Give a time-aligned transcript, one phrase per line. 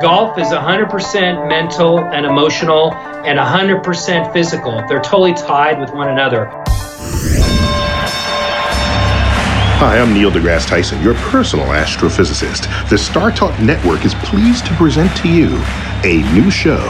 [0.00, 4.84] Golf is 100% mental and emotional and 100% physical.
[4.88, 6.46] They're totally tied with one another.
[9.76, 12.62] Hi, I'm Neil deGrasse Tyson, your personal astrophysicist.
[12.88, 15.62] The StarTalk Network is pleased to present to you
[16.02, 16.82] a new show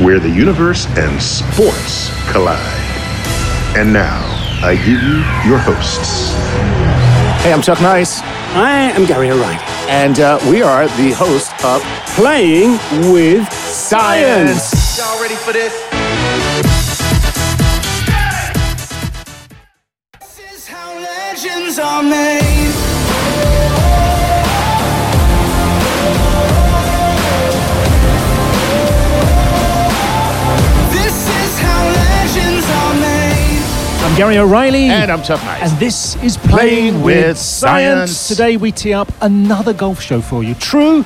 [0.00, 2.58] where the universe and sports collide.
[3.76, 4.24] And now,
[4.62, 5.18] I give you
[5.48, 6.32] your hosts.
[7.42, 8.20] Hey, I'm Chuck Nice.
[8.54, 9.77] I am Gary O'Reilly.
[9.88, 11.82] And uh, we are the host of
[12.14, 12.72] Playing
[13.10, 14.98] with Science.
[14.98, 15.72] Y'all ready for this?
[20.20, 22.57] This is how legends are made.
[34.18, 34.86] Gary O'Reilly.
[34.86, 35.70] And I'm Chuck Nice.
[35.70, 38.10] And this is Playing, with, science.
[38.10, 38.26] Science.
[38.26, 40.56] Today we tee up another golf show for you.
[40.56, 41.04] True,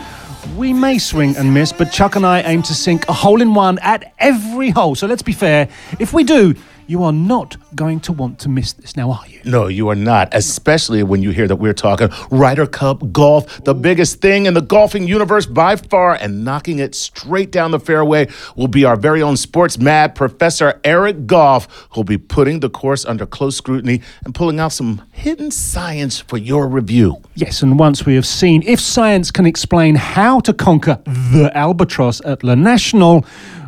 [0.56, 3.52] we may swing and miss, but Chuck and I aim to sink a hole in
[3.52, 4.94] one at every hole.
[4.94, 5.68] So let's be fair.
[6.00, 6.54] If we do,
[6.86, 8.96] you are not going to want to miss this.
[8.96, 9.40] Now, are you?
[9.44, 13.74] No, you are not, especially when you hear that we're talking Ryder Cup golf, the
[13.74, 18.28] biggest thing in the golfing universe by far, and knocking it straight down the fairway
[18.56, 23.04] will be our very own sports mad Professor Eric Goff, who'll be putting the course
[23.04, 27.20] under close scrutiny and pulling out some hidden science for your review.
[27.34, 32.20] Yes, and once we have seen if science can explain how to conquer the albatross
[32.24, 33.24] at La National,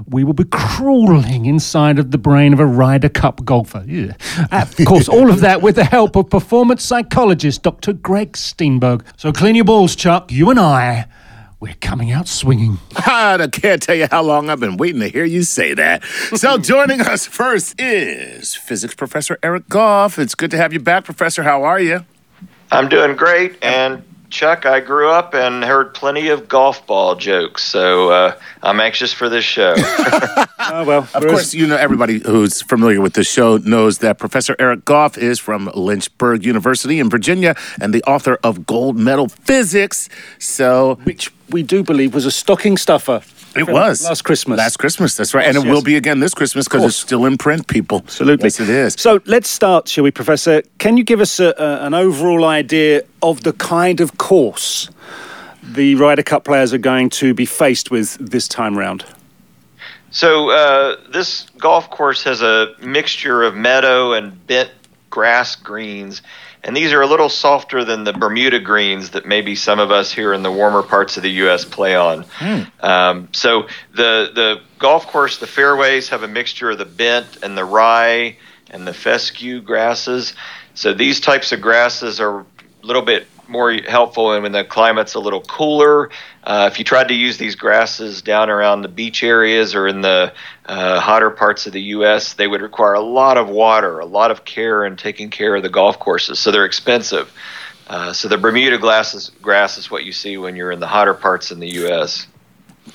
[0.08, 3.84] we will be crawling inside of the brain of a Ryder Cup golfer.
[3.86, 4.12] Yeah.
[4.52, 7.92] Of course, all of that with the help of performance psychologist Dr.
[7.92, 9.04] Gregg Steinberg.
[9.16, 10.30] So clean your balls, Chuck.
[10.30, 11.06] You and I,
[11.60, 12.78] we're coming out swinging.
[12.96, 16.04] I can't tell you how long I've been waiting to hear you say that.
[16.04, 20.18] So, joining us first is physics professor Eric Goff.
[20.18, 21.42] It's good to have you back, Professor.
[21.42, 22.04] How are you?
[22.70, 23.56] I'm doing great.
[23.62, 24.02] And
[24.34, 29.12] Chuck, I grew up and heard plenty of golf ball jokes, so uh, I'm anxious
[29.12, 29.74] for this show.
[29.78, 31.08] Oh, well.
[31.14, 35.16] Of course, you know everybody who's familiar with the show knows that Professor Eric Goff
[35.16, 40.08] is from Lynchburg University in Virginia and the author of Gold Medal Physics.
[40.40, 43.22] So Which we do believe was a stocking stuffer.
[43.56, 44.58] It was Last Christmas.
[44.58, 47.24] Last Christmas, that's right, and Yes, it will be again this Christmas because it's still
[47.24, 47.66] in print.
[47.66, 48.46] People, Absolutely.
[48.46, 48.94] yes, it is.
[48.98, 50.62] So let's start, shall we, Professor?
[50.78, 54.90] Can you give us a, a, an overall idea of the kind of course
[55.62, 59.04] the Ryder Cup players are going to be faced with this time round?
[60.10, 64.70] so, uh, this golf course has a mixture of meadow and bent
[65.10, 66.22] grass greens,
[66.64, 70.12] and these are a little softer than the Bermuda greens that maybe some of us
[70.12, 71.64] here in the warmer parts of the U.S.
[71.64, 72.24] play on.
[72.80, 77.56] Um, so, the the golf course, the fairways have a mixture of the bent and
[77.56, 78.38] the rye
[78.70, 80.34] and the fescue grasses.
[80.74, 82.46] So, these types of grasses are a
[82.82, 86.10] little bit more helpful and when the climate's a little cooler.
[86.42, 90.00] Uh, if you tried to use these grasses down around the beach areas or in
[90.00, 90.32] the
[90.66, 94.30] uh, hotter parts of the U.S., they would require a lot of water, a lot
[94.30, 96.38] of care in taking care of the golf courses.
[96.38, 97.32] So they're expensive.
[97.86, 100.86] Uh, so the Bermuda grass is, grass is what you see when you're in the
[100.86, 102.26] hotter parts in the U.S.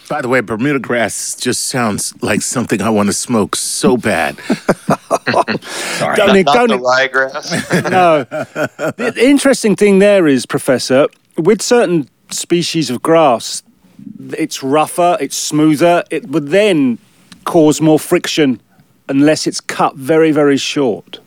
[0.07, 4.35] By the way, Bermuda grass just sounds like something I want to smoke so bad.
[5.25, 7.89] Don't it- Not don't the it- ryegrass.
[7.91, 8.23] no.
[8.23, 11.07] the the interesting thing there is, Professor,
[11.37, 13.61] with certain species of grass,
[14.31, 16.03] it's rougher, it's smoother.
[16.09, 16.97] It would then
[17.45, 18.61] cause more friction
[19.07, 21.19] unless it's cut very, very short.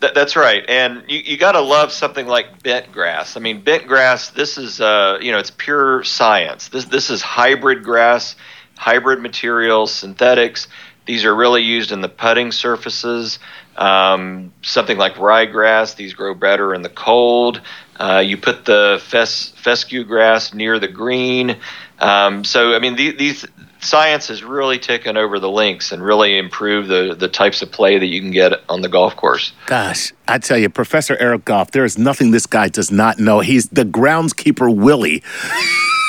[0.00, 3.36] That, that's right, and you, you got to love something like bent grass.
[3.36, 4.28] I mean, bent grass.
[4.28, 6.68] This is uh, you know, it's pure science.
[6.68, 8.36] This this is hybrid grass,
[8.76, 10.68] hybrid materials, synthetics.
[11.06, 13.38] These are really used in the putting surfaces.
[13.76, 15.96] Um, something like ryegrass.
[15.96, 17.60] These grow better in the cold.
[17.98, 21.56] Uh, you put the fes- fescue grass near the green.
[21.98, 23.46] Um, so I mean, the, these
[23.86, 27.98] science has really taken over the links and really improved the the types of play
[27.98, 29.52] that you can get on the golf course.
[29.66, 33.40] Gosh, I tell you, Professor Eric Goff, there is nothing this guy does not know.
[33.40, 35.22] He's the groundskeeper Willie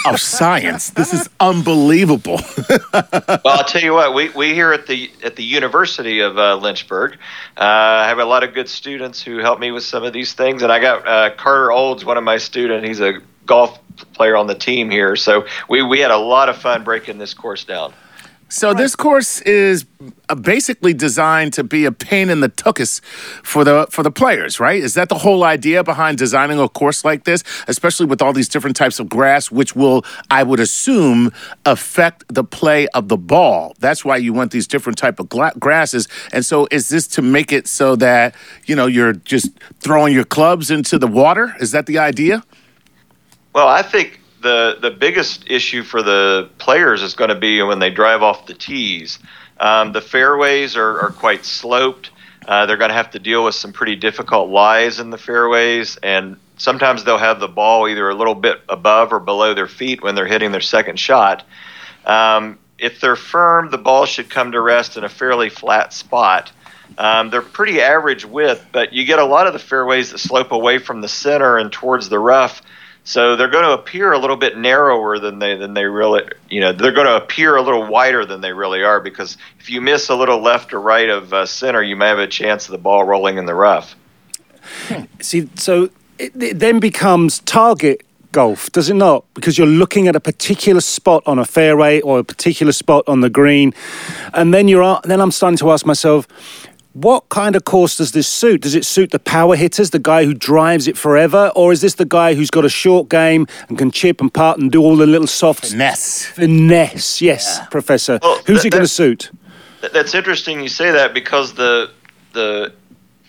[0.05, 0.89] of science.
[0.89, 2.39] This is unbelievable.
[2.93, 4.13] well, I'll tell you what.
[4.13, 7.17] We, we here at the at the University of uh, Lynchburg
[7.57, 10.63] uh, have a lot of good students who help me with some of these things,
[10.63, 12.87] and I got uh, Carter Olds, one of my students.
[12.87, 13.79] He's a golf
[14.13, 17.33] player on the team here, so we we had a lot of fun breaking this
[17.33, 17.93] course down.
[18.49, 19.85] So this course is
[20.29, 23.01] uh, basically designed to be a pain in the tuchus
[23.43, 24.81] for the for the players, right?
[24.81, 28.47] Is that the whole idea behind designing a course like this, especially with all these
[28.47, 31.33] different types of grass, which will, I would assume,
[31.65, 33.75] affect the play of the ball?
[33.79, 36.07] That's why you want these different type of gla- grasses.
[36.31, 38.33] And so, is this to make it so that
[38.65, 39.51] you know you're just
[39.81, 41.53] throwing your clubs into the water?
[41.59, 42.43] Is that the idea?
[43.57, 47.79] Well, I think the the biggest issue for the players is going to be when
[47.79, 49.17] they drive off the tees.
[49.59, 52.11] Um, the fairways are, are quite sloped.
[52.47, 55.97] Uh, they're going to have to deal with some pretty difficult lies in the fairways,
[56.03, 60.03] and sometimes they'll have the ball either a little bit above or below their feet
[60.03, 61.43] when they're hitting their second shot.
[62.05, 66.51] Um, if they're firm, the ball should come to rest in a fairly flat spot.
[66.99, 70.51] Um, they're pretty average width, but you get a lot of the fairways that slope
[70.51, 72.61] away from the center and towards the rough.
[73.07, 76.59] So they're going to appear a little bit narrower than they than they really you
[76.59, 79.79] know they're going to appear a little wider than they really are because if you
[79.79, 82.73] miss a little left or right of uh, center, you may have a chance of
[82.73, 83.95] the ball rolling in the rough.
[85.21, 85.89] See, so
[86.19, 89.23] it, it then becomes target golf, does it not?
[89.35, 93.21] Because you're looking at a particular spot on a fairway or a particular spot on
[93.21, 93.73] the green,
[94.33, 96.27] and then you're then I'm starting to ask myself.
[96.97, 98.61] What kind of course does this suit?
[98.61, 101.93] Does it suit the power hitters, the guy who drives it forever, or is this
[101.93, 104.95] the guy who's got a short game and can chip and putt and do all
[104.95, 106.25] the little soft Ness.
[106.25, 107.21] finesse?
[107.21, 108.17] Yes, Professor.
[108.23, 109.29] Well, Who's that- it going to suit?
[109.93, 111.91] That's interesting you say that because the
[112.33, 112.73] the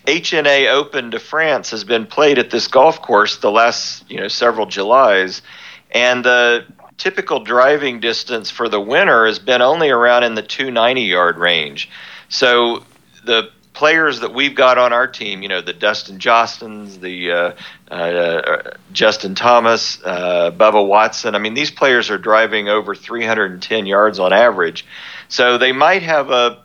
[0.07, 4.29] HNA Open de France has been played at this golf course the last you know
[4.29, 5.43] several Julys,
[5.91, 6.65] and the
[6.97, 11.91] typical driving distance for the winner has been only around in the 290 yard range.
[12.31, 12.83] So
[13.27, 17.95] the players that we've got on our team, you know, the Dustin Jostins, the uh,
[17.95, 21.37] uh, Justin Thomas, uh, Bubba Watson.
[21.37, 24.85] I mean, these players are driving over 310 yards on average.
[25.29, 26.65] So they might have a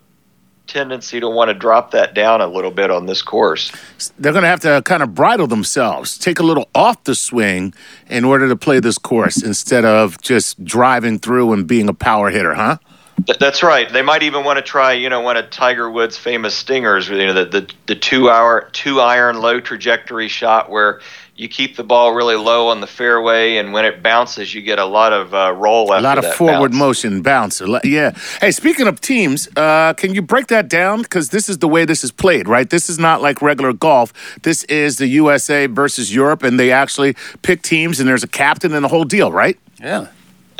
[0.65, 3.71] tendency to want to drop that down a little bit on this course.
[4.18, 7.75] They're going to have to kind of bridle themselves, take a little off the swing
[8.07, 12.31] in order to play this course instead of just driving through and being a power
[12.31, 12.80] hitter, huh?
[13.25, 13.92] Th- That's right.
[13.92, 17.18] They might even want to try, you know, one of Tiger Woods' famous stingers, you
[17.18, 21.00] know, the the, the two hour two iron low trajectory shot where
[21.36, 24.77] you keep the ball really low on the fairway, and when it bounces, you get
[24.77, 26.80] a lot of uh, roll A after lot of that forward bounce.
[26.80, 27.60] motion, bounce.
[27.60, 28.12] A lot- Yeah.
[28.39, 31.01] Hey, speaking of teams, uh, can you break that down?
[31.01, 32.69] Because this is the way this is played, right?
[32.69, 34.13] This is not like regular golf.
[34.44, 38.71] This is the USA versus Europe, and they actually pick teams, and there's a captain
[38.74, 39.57] and the whole deal, right?
[39.80, 40.07] Yeah.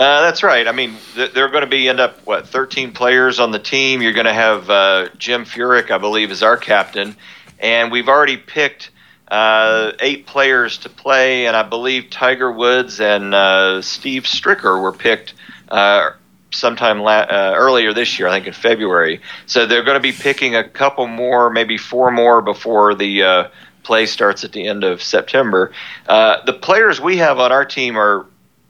[0.03, 0.67] Uh, that's right.
[0.67, 4.01] I mean, th- they're going to be end up what 13 players on the team.
[4.01, 7.15] You're going to have uh, Jim Furyk, I believe, is our captain,
[7.57, 8.91] and we've already picked
[9.29, 14.91] uh, eight players to play, and I believe Tiger Woods and uh, Steve Stricker were
[14.91, 15.35] picked.
[15.69, 16.11] Uh,
[16.51, 19.21] Sometime la- uh, earlier this year, I think in February.
[19.47, 23.50] So they're going to be picking a couple more, maybe four more before the
[23.81, 25.71] play starts at the end of September.
[26.05, 28.27] The players we have on our team are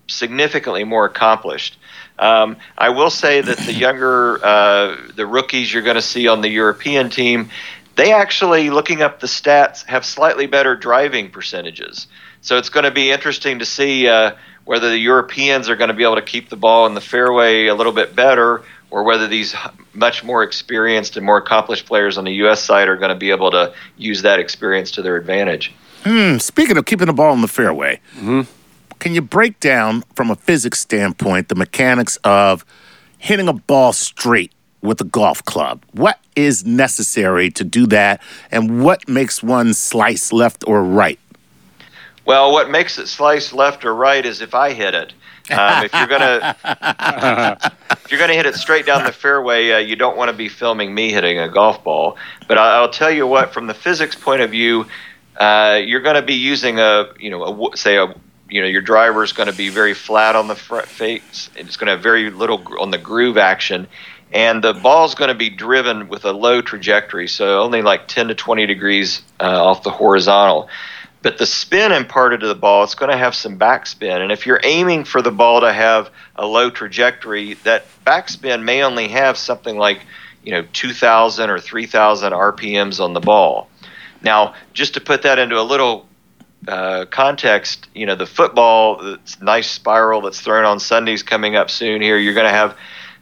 [0.08, 1.78] significantly more accomplished.
[2.20, 6.42] Um, I will say that the younger, uh, the rookies you're going to see on
[6.42, 7.50] the European team,
[7.96, 12.08] they actually, looking up the stats, have slightly better driving percentages.
[12.42, 14.34] So it's going to be interesting to see uh,
[14.66, 17.68] whether the Europeans are going to be able to keep the ball in the fairway
[17.68, 19.56] a little bit better, or whether these
[19.94, 22.62] much more experienced and more accomplished players on the U.S.
[22.62, 25.74] side are going to be able to use that experience to their advantage.
[26.04, 28.02] Hmm, speaking of keeping the ball in the fairway,
[29.00, 32.66] can you break down from a physics standpoint the mechanics of
[33.18, 34.52] hitting a ball straight
[34.82, 35.84] with a golf club?
[35.94, 41.20] What is necessary to do that, and what makes one slice left or right?
[42.26, 45.14] Well, what makes it slice left or right is if I hit it.
[45.52, 46.56] Um, if you're gonna
[47.92, 50.48] if you're gonna hit it straight down the fairway, uh, you don't want to be
[50.48, 52.18] filming me hitting a golf ball.
[52.48, 54.86] But I, I'll tell you what, from the physics point of view,
[55.38, 58.16] uh, you're going to be using a you know a, say a
[58.50, 61.50] you know your driver is going to be very flat on the front face.
[61.56, 63.88] It's going to have very little on the groove action.
[64.32, 68.08] And the ball is going to be driven with a low trajectory, so only like
[68.08, 70.70] 10 to 20 degrees uh, off the horizontal
[71.24, 74.22] but the spin imparted to the ball, it's going to have some backspin.
[74.22, 78.84] And if you're aiming for the ball to have a low trajectory, that backspin may
[78.84, 80.02] only have something like,
[80.44, 83.70] you know, 2,000 or 3,000 RPMs on the ball.
[84.22, 86.08] Now, just to put that into a little
[86.68, 91.70] uh, context, you know, the football, that's nice spiral that's thrown on Sundays coming up
[91.70, 92.78] soon here, you're going to have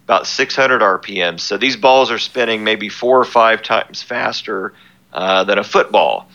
[0.06, 1.42] about 600 RPMs.
[1.42, 4.74] So these balls are spinning maybe four or five times faster
[5.14, 6.28] uh, than a football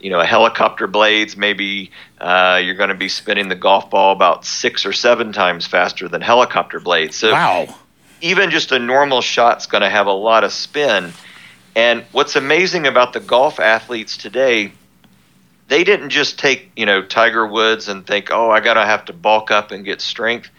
[0.00, 1.90] you know, a helicopter blades, maybe
[2.20, 6.08] uh, you're going to be spinning the golf ball about six or seven times faster
[6.08, 7.16] than helicopter blades.
[7.16, 7.74] So Wow.
[8.20, 11.12] even just a normal shot's going to have a lot of spin.
[11.76, 14.72] And what's amazing about the golf athletes today,
[15.70, 19.04] they didn't just take, you know, Tiger Woods and think, oh, I got to have
[19.04, 20.50] to bulk up and get strength.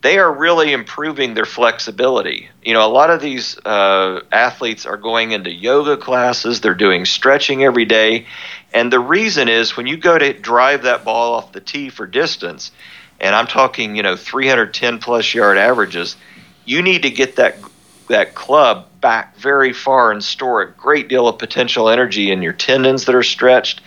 [0.00, 2.48] They are really improving their flexibility.
[2.62, 7.04] You know, a lot of these uh, athletes are going into yoga classes, they're doing
[7.04, 8.26] stretching every day.
[8.72, 12.06] And the reason is when you go to drive that ball off the tee for
[12.06, 12.72] distance,
[13.20, 16.16] and I'm talking, you know, 310 plus yard averages,
[16.64, 17.56] you need to get that
[18.08, 22.52] that club back very far and store a great deal of potential energy in your
[22.52, 23.80] tendons that are stretched,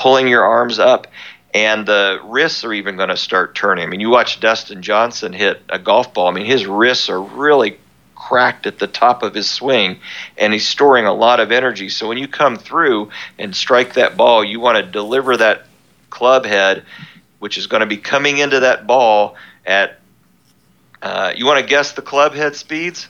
[0.00, 1.06] pulling your arms up,
[1.52, 3.84] and the wrists are even going to start turning.
[3.84, 6.28] I mean, you watch Dustin Johnson hit a golf ball.
[6.28, 7.76] I mean, his wrists are really
[8.14, 9.98] cracked at the top of his swing
[10.38, 11.88] and he's storing a lot of energy.
[11.88, 15.66] So when you come through and strike that ball, you want to deliver that
[16.08, 16.84] club head,
[17.38, 19.98] which is going to be coming into that ball at.
[21.02, 23.08] Uh, you want to guess the club head speeds?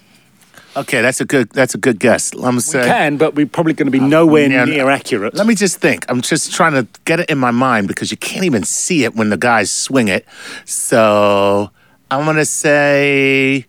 [0.77, 2.33] Okay, that's a good that's a good guess.
[2.35, 5.35] Let me We can, but we're probably going to be nowhere yeah, near accurate.
[5.35, 6.05] Let me just think.
[6.09, 9.17] I'm just trying to get it in my mind because you can't even see it
[9.17, 10.25] when the guys swing it.
[10.65, 11.71] So
[12.11, 13.67] I'm gonna say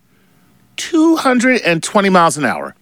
[0.78, 2.76] 220 miles an hour.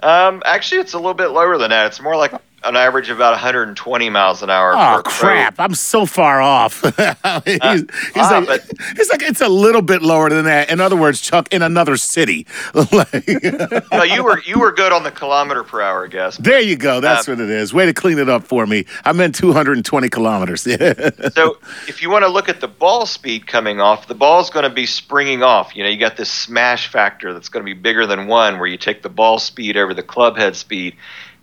[0.00, 1.86] Um, actually, it's a little bit lower than that.
[1.86, 2.32] It's more like
[2.66, 4.72] an average of about 120 miles an hour.
[4.76, 5.28] Oh for a pro.
[5.30, 5.54] crap!
[5.60, 6.80] I'm so far off.
[7.44, 7.84] he's, he's
[8.16, 8.64] ah, like, but-
[8.96, 10.70] it's like it's a little bit lower than that.
[10.70, 12.46] In other words, Chuck, in another city.
[12.92, 13.26] Like-
[13.92, 16.36] No, you were you were good on the kilometer per hour I guess.
[16.38, 17.00] there you go.
[17.00, 17.72] That's Uh, what it is.
[17.74, 18.84] Way to clean it up for me.
[19.04, 20.66] I meant 220 kilometers.
[21.36, 21.58] So
[21.88, 24.70] if you want to look at the ball speed coming off, the ball's going to
[24.70, 25.74] be springing off.
[25.76, 28.66] You know, you got this smash factor that's going to be bigger than one, where
[28.66, 30.96] you take the ball speed over the club head speed.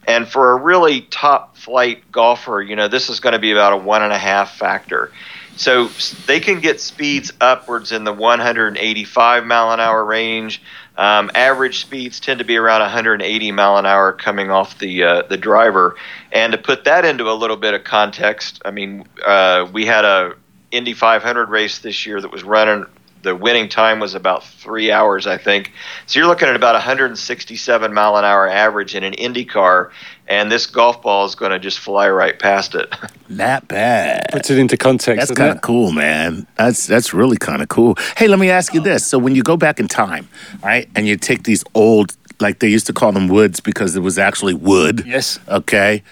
[0.08, 3.74] And for a really top flight golfer, you know, this is going to be about
[3.74, 5.12] a one and a half factor.
[5.56, 5.88] So
[6.26, 10.62] they can get speeds upwards in the 185 mile an hour range.
[10.98, 15.22] Um, average speeds tend to be around 180 mile an hour coming off the uh,
[15.24, 15.96] the driver.
[16.32, 20.06] And to put that into a little bit of context, I mean, uh, we had
[20.06, 20.36] a
[20.72, 22.86] Indy 500 race this year that was running.
[23.24, 25.72] The winning time was about three hours, I think.
[26.06, 29.92] So you're looking at about 167 mile an hour average in an Indy car,
[30.28, 32.94] and this golf ball is going to just fly right past it.
[33.30, 34.28] Not bad.
[34.32, 35.28] Puts it into context.
[35.28, 36.46] That's kind of cool, man.
[36.58, 37.98] That's that's really kind of cool.
[38.18, 40.28] Hey, let me ask you this: so when you go back in time,
[40.62, 44.02] right, and you take these old, like they used to call them woods because it
[44.02, 45.04] was actually wood.
[45.06, 45.40] Yes.
[45.48, 46.04] Okay.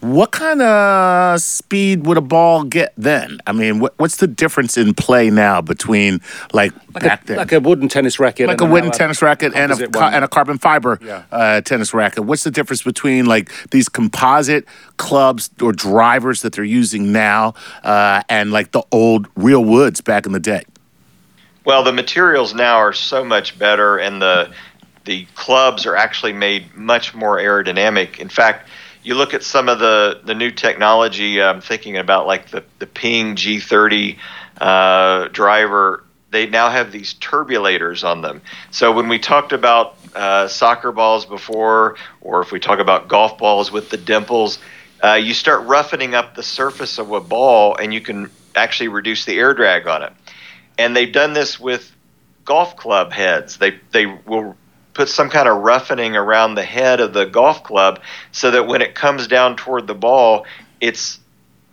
[0.00, 3.38] What kind of speed would a ball get then?
[3.46, 6.20] I mean, what, what's the difference in play now between
[6.54, 7.36] like, Like back a, then?
[7.36, 8.46] like a wooden tennis racket.
[8.48, 10.14] like and a wooden now tennis racket and a, one.
[10.14, 11.24] and a carbon fiber Yeah.
[11.30, 12.24] uh, tennis racket.
[12.24, 14.64] What's the difference between like these composite
[14.96, 17.52] clubs or drivers that they're using now
[17.84, 20.62] uh, and like the old real woods back in the day?
[21.66, 24.50] Well, the materials now are so much better, and the
[25.04, 28.18] the clubs are actually made much more aerodynamic.
[28.18, 28.66] In fact,
[29.10, 31.42] you look at some of the the new technology.
[31.42, 34.16] I'm thinking about like the the Ping G30
[34.60, 36.04] uh, driver.
[36.30, 38.40] They now have these turbulators on them.
[38.70, 43.36] So when we talked about uh, soccer balls before, or if we talk about golf
[43.36, 44.60] balls with the dimples,
[45.02, 49.24] uh, you start roughening up the surface of a ball, and you can actually reduce
[49.24, 50.12] the air drag on it
[50.80, 51.94] and they've done this with
[52.46, 53.58] golf club heads.
[53.58, 54.56] They they will
[54.94, 58.00] put some kind of roughening around the head of the golf club
[58.32, 60.46] so that when it comes down toward the ball,
[60.80, 61.18] it's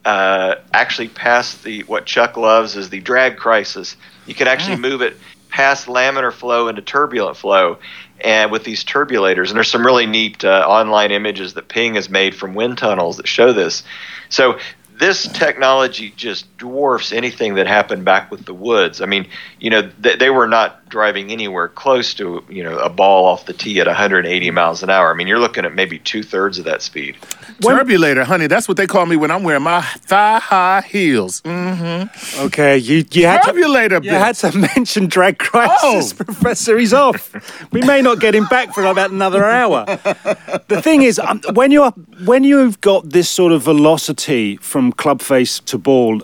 [0.05, 3.97] uh, actually past the what Chuck loves is the drag crisis.
[4.25, 5.17] You can actually move it
[5.50, 7.79] past laminar flow into turbulent flow,
[8.21, 9.47] and with these turbulators.
[9.47, 13.17] And there's some really neat uh, online images that Ping has made from wind tunnels
[13.17, 13.83] that show this.
[14.29, 14.59] So
[15.00, 19.00] this technology just dwarfs anything that happened back with the woods.
[19.01, 19.27] I mean,
[19.60, 23.46] you know, th- they were not driving anywhere close to you know a ball off
[23.46, 25.12] the tee at 180 miles an hour.
[25.12, 27.16] I mean, you're looking at maybe two thirds of that speed.
[27.62, 28.48] Turbulator, honey.
[28.48, 31.42] That's what they call me when I'm wearing my thigh high heels.
[31.42, 32.46] Mm.
[32.46, 34.20] Okay, you you had to, Turbulator, you bitch.
[34.20, 36.24] had to mention drag crisis, Oh.
[36.24, 36.77] Professor.
[36.77, 37.34] He's off.
[37.72, 39.86] We may not get him back for about another hour.
[40.68, 41.92] The thing is, um, when you're
[42.25, 46.22] when you've got this sort of velocity from club face to ball,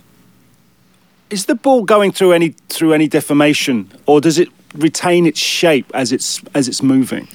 [1.29, 5.89] is the ball going through any through any deformation, or does it retain its shape
[5.93, 7.27] as it's as it's moving?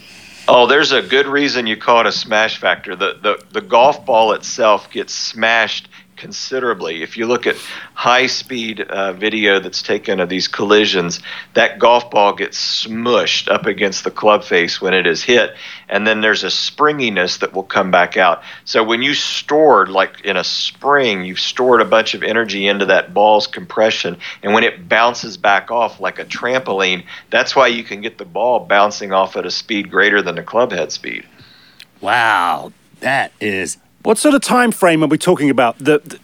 [0.47, 2.97] Oh, there's a good reason you call it a smash factor.
[2.97, 7.02] The the, the golf ball itself gets smashed considerably.
[7.02, 7.56] If you look at
[7.94, 11.20] high speed uh, video that's taken of these collisions,
[11.54, 15.54] that golf ball gets smushed up against the club face when it is hit,
[15.88, 18.42] and then there's a springiness that will come back out.
[18.64, 22.87] So when you stored like in a spring, you've stored a bunch of energy into
[22.87, 27.84] that ball's compression, and when it bounces back off like a trampoline, that's why you
[27.84, 31.25] can get the ball bouncing off at a speed greater than the club head speed.
[32.00, 35.78] Wow, that is What sort of time frame are we talking about?
[35.78, 36.19] The, the-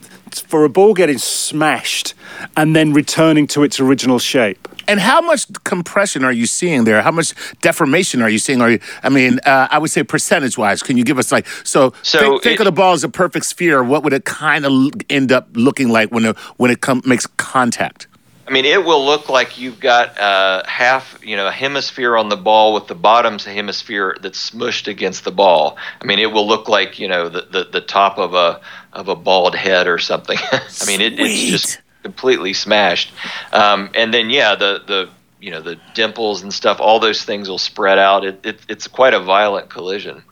[0.48, 2.12] for a ball getting smashed
[2.56, 4.66] and then returning to its original shape.
[4.88, 7.02] And how much compression are you seeing there?
[7.02, 8.60] How much deformation are you seeing?
[8.60, 10.82] Are you, I mean, uh, I would say percentage wise.
[10.82, 11.94] Can you give us like so?
[12.02, 13.84] So think, think it- of the ball as a perfect sphere.
[13.84, 14.72] What would it kind of
[15.08, 18.08] end up looking like when it when it com- makes contact?
[18.46, 22.28] I mean, it will look like you've got uh, half, you know, a hemisphere on
[22.28, 25.78] the ball with the bottom hemisphere that's smushed against the ball.
[26.00, 28.60] I mean, it will look like you know the, the, the top of a
[28.92, 30.38] of a bald head or something.
[30.52, 33.12] I mean, it, it's just completely smashed.
[33.52, 35.08] Um, and then yeah, the the
[35.40, 38.24] you know the dimples and stuff, all those things will spread out.
[38.24, 40.22] It, it, it's quite a violent collision.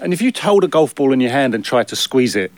[0.00, 2.50] And if you hold a golf ball in your hand and try to squeeze it,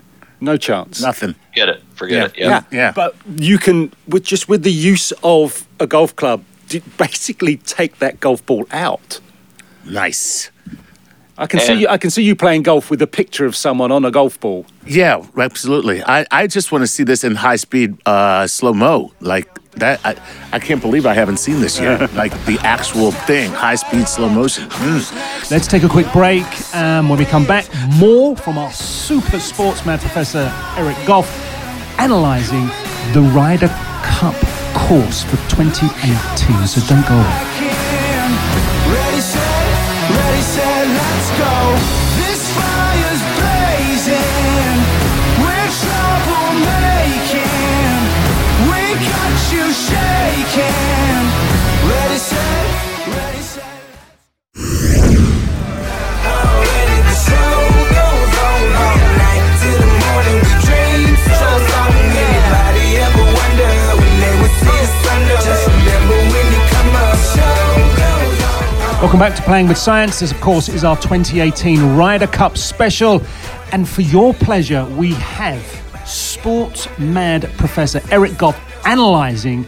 [0.45, 1.01] no chance.
[1.01, 1.35] Nothing.
[1.55, 1.83] Get it?
[1.95, 2.39] Forget it.
[2.39, 2.63] Yeah.
[2.71, 2.93] Yeah.
[2.95, 6.45] But you can, with just with the use of a golf club,
[6.97, 9.21] basically take that golf ball out.
[9.85, 10.51] Nice.
[11.37, 11.89] I can see you.
[11.89, 14.67] I can see you playing golf with a picture of someone on a golf ball.
[14.87, 16.03] Yeah, absolutely.
[16.05, 19.13] I, I just want to see this in high speed uh, slow mo.
[19.21, 20.01] Like that.
[20.05, 20.17] I,
[20.53, 22.13] I can't believe I haven't seen this yet.
[22.15, 24.69] like the actual thing, high speed slow motion.
[24.69, 25.51] Mm.
[25.51, 26.47] Let's take a quick break.
[26.75, 27.67] And when we come back,
[27.99, 31.29] more from our super sportsman professor Eric Goff
[31.99, 32.67] analysing
[33.13, 33.69] the Ryder
[34.03, 34.35] Cup
[34.75, 36.67] course for 2018.
[36.67, 37.54] So don't go away.
[41.39, 42.04] Go.
[69.15, 70.19] Welcome back to Playing with Science.
[70.19, 73.23] This, of course, is our 2018 Ryder Cup special.
[73.71, 75.63] And for your pleasure, we have
[76.05, 79.67] sports mad Professor Eric Goff analysing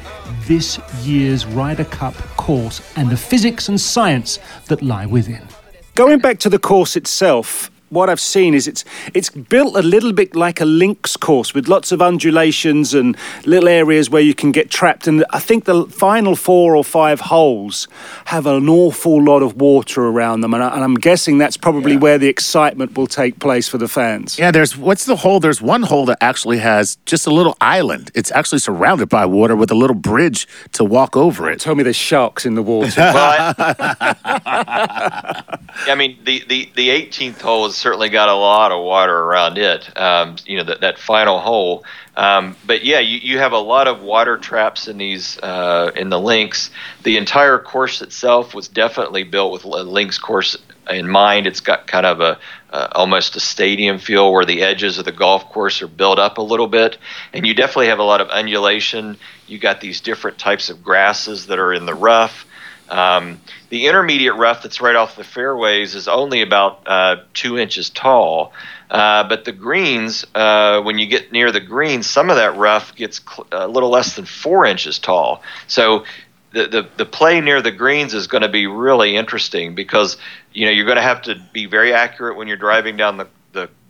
[0.48, 5.46] this year's Ryder Cup course and the physics and science that lie within.
[5.94, 10.12] Going back to the course itself, what I've seen is it's it's built a little
[10.12, 14.52] bit like a links course with lots of undulations and little areas where you can
[14.52, 15.06] get trapped.
[15.06, 17.88] And I think the final four or five holes
[18.26, 21.96] have an awful lot of water around them, and, I, and I'm guessing that's probably
[21.96, 24.38] where the excitement will take place for the fans.
[24.38, 25.40] Yeah, there's what's the hole?
[25.40, 28.10] There's one hole that actually has just a little island.
[28.14, 31.60] It's actually surrounded by water with a little bridge to walk over it.
[31.60, 32.92] Tell me there's sharks in the water.
[33.16, 35.44] Well, I,
[35.86, 39.58] I mean, the, the, the 18th hole has certainly got a lot of water around
[39.58, 39.96] it.
[39.96, 41.84] Um, you know, that, that final hole.
[42.16, 46.08] Um, but yeah, you, you have a lot of water traps in these uh, in
[46.08, 46.72] the links.
[47.04, 50.56] The entire course itself was definitely built with a links course
[50.90, 51.46] in mind.
[51.46, 55.12] It's got kind of a uh, almost a stadium feel where the edges of the
[55.12, 56.98] golf course are built up a little bit,
[57.32, 59.16] and you definitely have a lot of undulation.
[59.46, 62.45] You got these different types of grasses that are in the rough.
[62.88, 67.90] Um, the intermediate rough that's right off the fairways is only about uh, two inches
[67.90, 68.52] tall,
[68.90, 72.94] uh, but the greens, uh, when you get near the greens, some of that rough
[72.94, 75.42] gets cl- a little less than four inches tall.
[75.66, 76.04] So
[76.52, 80.16] the, the, the play near the greens is going to be really interesting because
[80.52, 83.24] you know you're going to have to be very accurate when you're driving down the,
[83.24, 83.30] the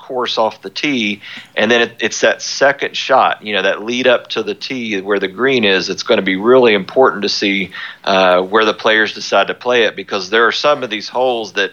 [0.07, 1.21] course off the tee,
[1.57, 5.01] and then it, it's that second shot, you know, that lead up to the tee
[5.01, 5.89] where the green is.
[5.89, 7.73] It's going to be really important to see
[8.05, 11.55] uh, where the players decide to play it because there are some of these holes
[11.55, 11.73] that.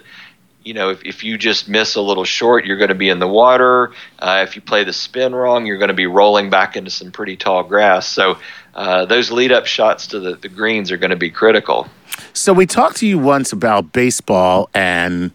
[0.65, 3.19] You know, if, if you just miss a little short, you're going to be in
[3.19, 3.91] the water.
[4.17, 7.11] Uh, if you play the spin wrong, you're going to be rolling back into some
[7.11, 8.07] pretty tall grass.
[8.07, 8.37] So,
[8.73, 11.89] uh, those lead up shots to the, the greens are going to be critical.
[12.31, 15.31] So we talked to you once about baseball and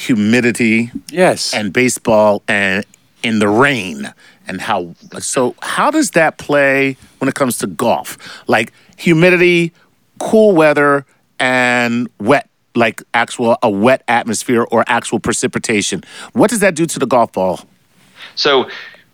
[0.00, 1.52] humidity yes.
[1.52, 2.86] and baseball and
[3.22, 4.10] in the rain
[4.46, 8.16] and how so how does that play when it comes to golf?
[8.48, 9.72] Like humidity
[10.18, 11.04] cool weather
[11.38, 16.02] and wet like actual a wet atmosphere or actual precipitation.
[16.32, 17.60] What does that do to the golf ball?
[18.36, 18.70] So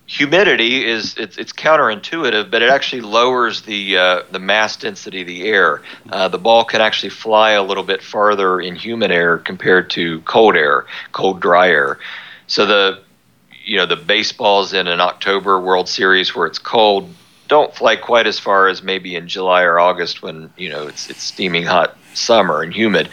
[0.07, 5.27] humidity is it's, it's counterintuitive, but it actually lowers the uh, the mass density of
[5.27, 5.83] the air.
[6.11, 10.21] Uh, the ball can actually fly a little bit farther in humid air compared to
[10.23, 11.99] cold air, cold dry air.
[12.47, 13.03] So the
[13.64, 17.12] you know the baseballs in an October World Series where it's cold
[17.49, 21.11] don't fly quite as far as maybe in July or August when you know it's
[21.11, 23.09] it's steaming hot summer and humid.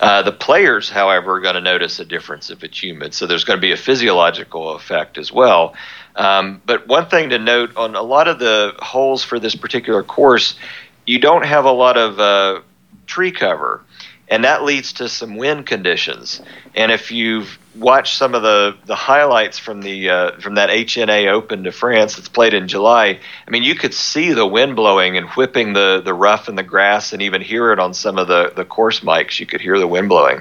[0.00, 3.14] Uh, the players, however, are going to notice a difference if it's humid.
[3.14, 5.74] So there's going to be a physiological effect as well.
[6.16, 10.02] Um, but one thing to note on a lot of the holes for this particular
[10.02, 10.54] course,
[11.06, 12.60] you don't have a lot of uh,
[13.06, 13.82] tree cover,
[14.34, 16.40] and that leads to some wind conditions.
[16.74, 21.30] And if you've watched some of the, the highlights from the uh, from that HNA
[21.30, 25.16] Open de France that's played in July, I mean, you could see the wind blowing
[25.16, 28.26] and whipping the, the rough and the grass, and even hear it on some of
[28.26, 29.38] the, the course mics.
[29.38, 30.40] You could hear the wind blowing.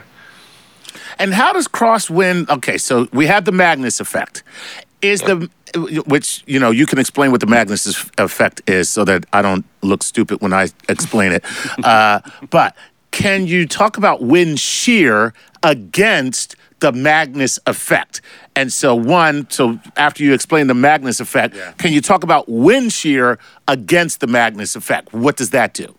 [1.19, 4.43] and how does crosswind okay so we have the magnus effect
[5.01, 5.49] Is the
[6.06, 9.65] which you know you can explain what the Magnus effect is so that I don't
[9.82, 11.43] look stupid when I explain it.
[11.84, 12.75] uh, but
[13.13, 18.19] can you talk about wind shear against the Magnus effect?
[18.56, 22.91] And so one, so after you explain the Magnus effect, can you talk about wind
[22.91, 25.13] shear against the Magnus effect?
[25.13, 25.95] What does that do?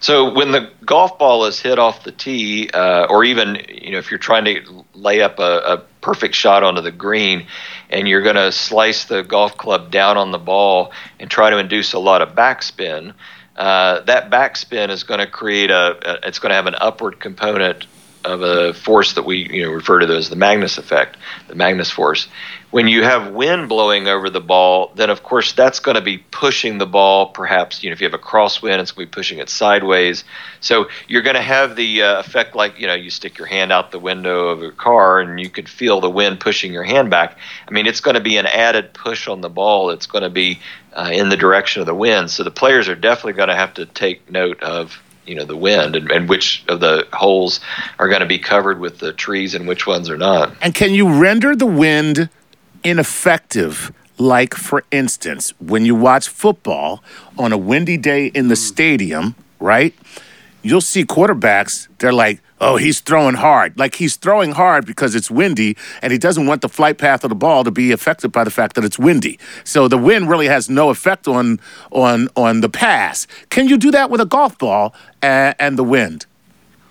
[0.00, 3.98] So when the golf ball is hit off the tee, uh, or even you know
[3.98, 7.46] if you're trying to lay up a, a perfect shot onto the green,
[7.90, 11.58] and you're going to slice the golf club down on the ball and try to
[11.58, 13.12] induce a lot of backspin,
[13.60, 17.20] uh, that backspin is going to create a, a it's going to have an upward
[17.20, 17.86] component
[18.24, 21.18] of a force that we you know refer to as the Magnus effect,
[21.48, 22.26] the Magnus force.
[22.70, 26.18] When you have wind blowing over the ball, then of course that's going to be
[26.18, 27.26] pushing the ball.
[27.26, 30.24] Perhaps you know if you have a crosswind, it's going to be pushing it sideways.
[30.60, 33.72] So you're going to have the uh, effect like you know you stick your hand
[33.72, 37.10] out the window of a car and you could feel the wind pushing your hand
[37.10, 37.36] back.
[37.68, 39.90] I mean it's going to be an added push on the ball.
[39.90, 40.60] It's going to be
[40.92, 42.30] uh, in the direction of the wind.
[42.30, 45.56] So the players are definitely going to have to take note of you know the
[45.56, 47.60] wind and, and which of the holes
[47.98, 50.52] are going to be covered with the trees and which ones are not.
[50.60, 52.28] And can you render the wind
[52.82, 53.92] ineffective?
[54.18, 57.02] Like, for instance, when you watch football
[57.38, 59.94] on a windy day in the stadium, right?
[60.62, 63.78] You'll see quarterbacks, they're like, oh, he's throwing hard.
[63.78, 67.30] Like, he's throwing hard because it's windy, and he doesn't want the flight path of
[67.30, 69.38] the ball to be affected by the fact that it's windy.
[69.64, 73.26] So the wind really has no effect on, on, on the pass.
[73.48, 76.26] Can you do that with a golf ball and, and the wind?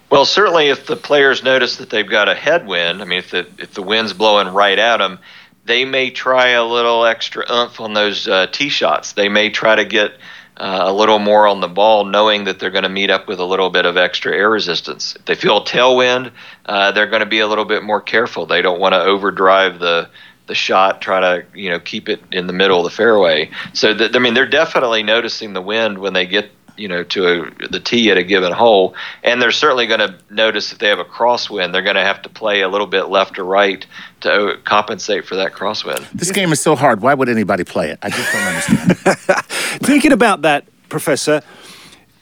[0.10, 3.47] Well, certainly, if the players notice that they've got a headwind, I mean, if the
[3.60, 5.19] if the wind's blowing right at them,
[5.65, 9.13] they may try a little extra oomph on those uh, tee shots.
[9.13, 10.13] They may try to get
[10.60, 13.39] uh, a little more on the ball, knowing that they're going to meet up with
[13.39, 15.15] a little bit of extra air resistance.
[15.15, 16.32] If they feel a tailwind,
[16.65, 18.45] uh, they're going to be a little bit more careful.
[18.45, 20.10] They don't want to overdrive the
[20.48, 23.52] the shot, try to you know keep it in the middle of the fairway.
[23.74, 27.68] So I mean, they're definitely noticing the wind when they get you know to a,
[27.68, 31.00] the tee at a given hole, and they're certainly going to notice if they have
[31.00, 33.86] a crosswind, they're going to have to play a little bit left or right
[34.22, 36.10] to uh, compensate for that crosswind.
[36.12, 37.02] This game is so hard.
[37.02, 38.00] Why would anybody play it?
[38.02, 39.46] I just don't understand.
[39.84, 41.42] Thinking about that, Professor,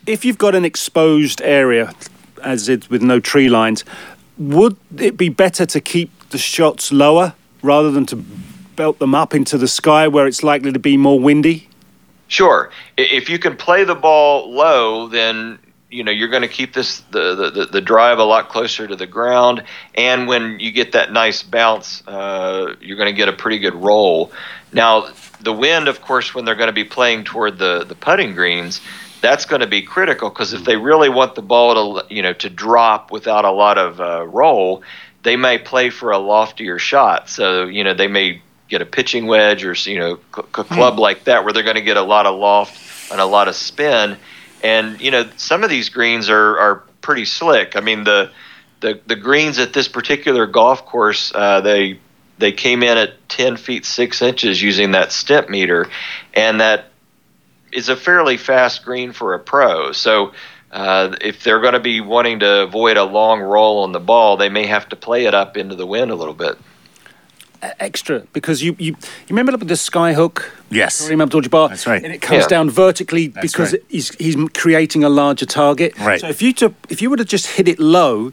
[0.06, 1.93] if you've got an exposed area,
[2.43, 3.84] as it's with no tree lines,
[4.38, 8.15] would it be better to keep the shots lower rather than to
[8.76, 11.66] belt them up into the sky where it's likely to be more windy?
[12.28, 12.72] Sure.
[12.98, 15.60] If you can play the ball low, then
[15.90, 18.96] you know you're going to keep this the, the, the- drive a lot closer to
[18.96, 19.63] the ground,
[19.96, 23.76] and when you get that nice bounce, uh, you're going to get a pretty good
[23.76, 24.32] roll.
[24.74, 25.08] Now,
[25.40, 28.82] the wind, of course, when they're going to be playing toward the the putting greens,
[29.22, 32.34] that's going to be critical because if they really want the ball to you know
[32.34, 34.84] to drop without a lot of uh, roll,
[35.24, 37.30] they may play for a loftier shot.
[37.30, 41.25] So you know they may get a pitching wedge or you know a club like
[41.25, 44.17] that where they're going to get a lot of loft and a lot of spin.
[44.63, 47.75] And you know some of these greens are are pretty slick.
[47.75, 48.32] I mean the
[48.82, 51.99] the the greens at this particular golf course uh, they
[52.39, 55.89] they came in at 10 feet 6 inches using that stimp meter
[56.36, 56.91] and that
[57.71, 59.91] is a fairly fast green for a pro.
[59.91, 60.34] So
[60.71, 64.38] uh, if they're going to be wanting to avoid a long roll on the ball,
[64.38, 66.58] they may have to play it up into the wind a little bit.
[67.80, 68.96] Extra, because you, you, you
[69.30, 70.52] remember with the sky hook?
[70.70, 71.08] Yes.
[71.10, 71.70] Kareem Abdul-Jabbar?
[71.70, 72.04] That's right.
[72.04, 72.48] And it comes Yeah.
[72.48, 73.82] down vertically That's because right.
[73.89, 75.98] he's, he's creating a larger target.
[76.00, 76.20] Right.
[76.22, 78.32] So if you, to, if you were to just hit it low,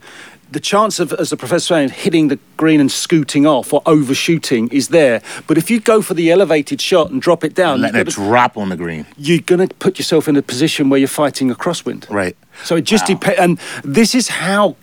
[0.51, 4.69] the chance of, as the professor saying, hitting the green and scooting off or overshooting
[4.69, 5.21] is there.
[5.47, 8.57] But if you go for the elevated shot and drop it down, Letting it drop
[8.57, 9.07] on the green.
[9.17, 12.09] you're going to put yourself in a position where you're fighting a crosswind.
[12.11, 12.37] Right.
[12.63, 13.41] So it just depends.
[13.41, 14.77] And this is how,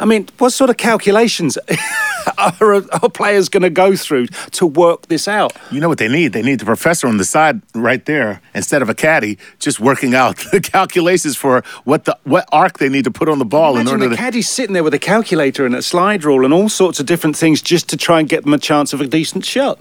[0.00, 1.58] I mean, what sort of calculations
[2.38, 5.52] are, are players going to go through to work this out?
[5.70, 6.32] You know what they need?
[6.32, 10.14] They need the professor on the side right there instead of a caddy, just working
[10.14, 13.76] out the calculations for what the what arc they need to put on the ball
[13.76, 14.16] in order the to.
[14.16, 17.36] caddy sitting there with a calculator and a slide rule and all sorts of different
[17.36, 19.80] things just to try and get them a chance of a decent shot.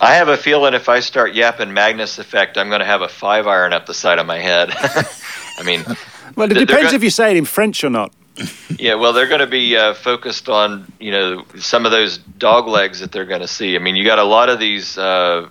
[0.00, 3.08] I have a feeling if I start yapping Magnus effect, I'm going to have a
[3.08, 4.70] five iron up the side of my head.
[5.58, 5.84] I mean,
[6.34, 8.12] Well, it depends gonna- if you say it in French or not.
[8.78, 12.66] Yeah, well, they're going to be uh, focused on you know some of those dog
[12.66, 13.76] legs that they're going to see.
[13.76, 15.48] I mean, you got a lot of these uh,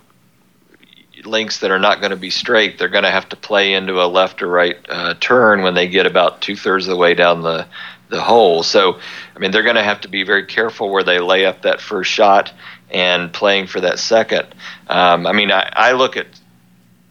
[1.24, 2.78] links that are not going to be straight.
[2.78, 5.88] They're going to have to play into a left or right uh, turn when they
[5.88, 7.66] get about two thirds of the way down the
[8.08, 8.62] the hole.
[8.62, 8.98] So,
[9.34, 11.80] I mean, they're going to have to be very careful where they lay up that
[11.80, 12.52] first shot
[12.90, 14.46] and playing for that second.
[14.86, 16.26] Um, I mean, I, I look at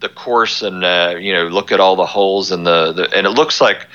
[0.00, 3.26] the course and uh, you know look at all the holes and the, the and
[3.26, 3.86] it looks like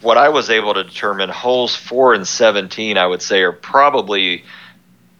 [0.00, 4.44] what I was able to determine holes four and seventeen I would say are probably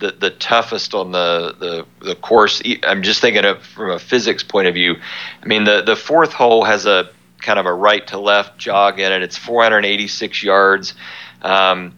[0.00, 2.60] the, the toughest on the, the, the course.
[2.82, 4.96] I'm just thinking of from a physics point of view.
[5.42, 8.98] I mean, the, the fourth hole has a kind of a right to left jog
[8.98, 9.22] in it.
[9.22, 10.94] It's 486 yards.
[11.42, 11.94] Um,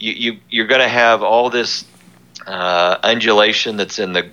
[0.00, 1.84] you, you, you're going to have all this
[2.46, 4.28] uh, undulation that's in the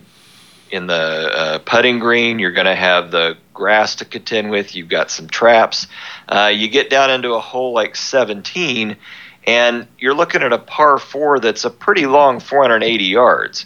[0.71, 2.39] in the uh, putting green.
[2.39, 4.73] You're going to have the grass to contend with.
[4.73, 5.85] You've got some traps.
[6.27, 8.97] Uh, you get down into a hole like 17,
[9.45, 13.65] and you're looking at a par four that's a pretty long 480 yards,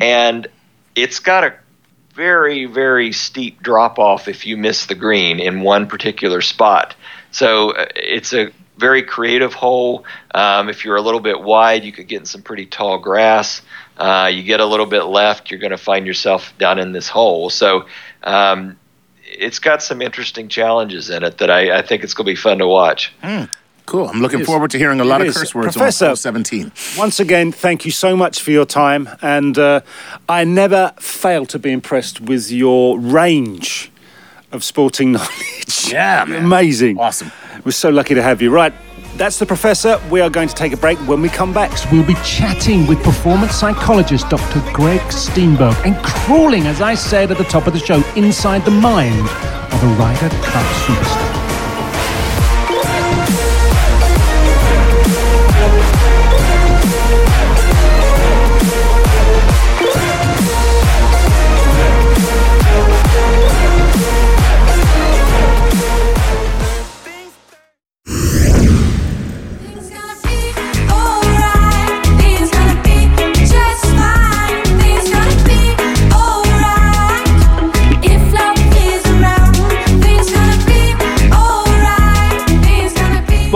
[0.00, 0.48] and
[0.96, 1.54] it's got a
[2.14, 6.96] very very steep drop off if you miss the green in one particular spot.
[7.30, 10.04] So uh, it's a very creative hole.
[10.34, 13.62] Um, if you're a little bit wide, you could get in some pretty tall grass.
[13.96, 17.08] Uh, you get a little bit left, you're going to find yourself down in this
[17.08, 17.48] hole.
[17.48, 17.86] So
[18.22, 18.78] um,
[19.38, 22.36] it's got some interesting challenges in it that I, I think it's going to be
[22.36, 23.12] fun to watch.
[23.86, 24.08] Cool.
[24.08, 25.36] I'm looking forward to hearing a lot It of is.
[25.38, 26.72] curse words Professor- on hole 17.
[26.98, 29.80] Once again, thank you so much for your time, and uh,
[30.28, 33.92] I never fail to be impressed with your range
[34.50, 35.88] of sporting knowledge.
[35.92, 36.44] Yeah, man.
[36.44, 37.30] amazing, Awesome.
[37.64, 38.50] We're so lucky to have you.
[38.50, 38.72] Right,
[39.16, 40.00] that's the professor.
[40.10, 40.98] We are going to take a break.
[41.08, 44.60] When we come back, We'll be chatting with performance psychologist Dr.
[44.72, 48.70] Gregg Steinberg and crawling, as I said at the top of the show, inside the
[48.70, 51.25] mind of a Ryder Cup superstar.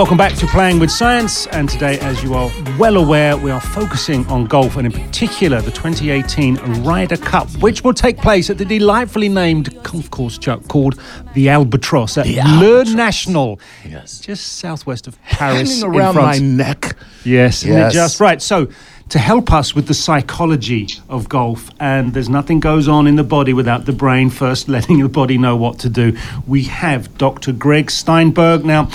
[0.01, 3.61] Welcome back to Playing with Science, and today, as you are well aware, we are
[3.61, 8.57] focusing on golf and, in particular, the 2018 Ryder Cup, which will take place at
[8.57, 10.99] the delightfully named golf course, Chuck, called
[11.35, 12.27] the Albatros at
[12.59, 14.21] Le National, Yes.
[14.21, 15.69] just southwest of Paris.
[15.83, 16.97] Hanging in around my neck.
[17.23, 17.93] Yes, Yes.
[17.93, 18.41] just right?
[18.41, 18.69] So,
[19.11, 23.25] to help us with the psychology of golf, and there's nothing goes on in the
[23.25, 26.17] body without the brain first letting the body know what to do.
[26.47, 27.53] We have Dr.
[27.53, 28.65] Gregg Steinberg.
[28.65, 28.89] Now,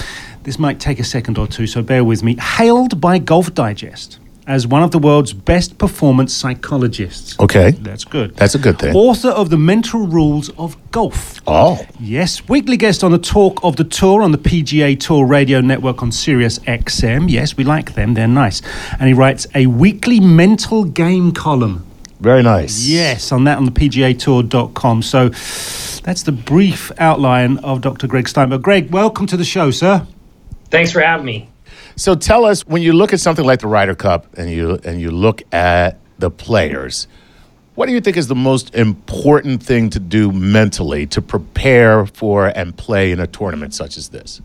[0.46, 2.36] this might take a second or two, so bear with me.
[2.38, 7.40] Hailed by Golf Digest as one of the world's best performance psychologists.
[7.40, 7.72] Okay.
[7.72, 8.36] That's good.
[8.36, 8.96] That's a good thing.
[8.96, 11.42] Author of The Mental Rules of Golf.
[11.48, 11.84] Oh.
[12.00, 16.04] Yes, weekly guest on the Talk of the Tour on the PGA Tour radio network
[16.04, 17.30] on Sirius XM.
[17.30, 18.62] Yes, we like them, they're nice.
[19.00, 21.86] And he writes a weekly mental game column.
[22.20, 22.86] Very nice.
[22.88, 25.02] Yes, on that on the PGAtour.com.
[25.02, 28.08] So that's the brief outline of Dr.
[28.08, 28.62] Gregg Steinberg.
[28.62, 30.06] Gregg, welcome to the show, sir.
[30.76, 31.50] Thanks for having me.
[31.96, 35.00] So tell us when you look at something like the Ryder Cup and you and
[35.00, 37.08] you look at the players,
[37.76, 42.48] what do you think is the most important thing to do mentally to prepare for
[42.48, 44.42] and play in a tournament such as this?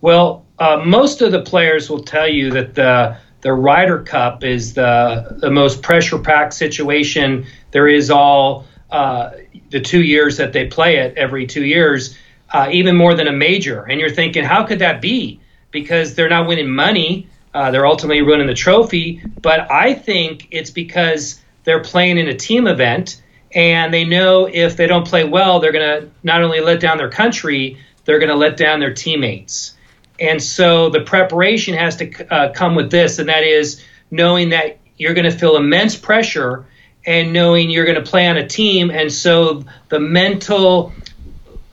[0.00, 4.74] Well, uh, most of the players will tell you that the the Ryder Cup is
[4.74, 9.30] the the most pressure packed situation there is all uh,
[9.70, 12.16] the two years that they play it every two years,
[12.50, 13.82] uh, even more than a major.
[13.82, 15.40] And you're thinking, how could that be?
[15.70, 17.28] Because they're not winning money.
[17.54, 19.22] Uh, they're ultimately winning the trophy.
[19.40, 23.22] But I think it's because they're playing in a team event
[23.54, 26.98] and they know if they don't play well, they're going to not only let down
[26.98, 29.74] their country, they're going to let down their teammates.
[30.20, 34.78] And so the preparation has to uh, come with this, and that is knowing that
[34.96, 36.66] you're going to feel immense pressure
[37.06, 38.90] and knowing you're going to play on a team.
[38.90, 40.92] And so the mental,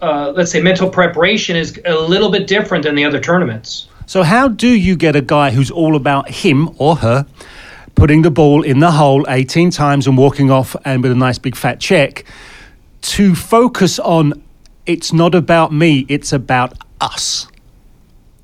[0.01, 3.87] uh, let's say, mental preparation is a little bit different than the other tournaments.
[4.05, 7.25] So, how do you get a guy who's all about him or her
[7.95, 11.37] putting the ball in the hole 18 times and walking off and with a nice
[11.37, 12.25] big fat check
[13.01, 14.43] to focus on
[14.85, 17.47] it's not about me, it's about us?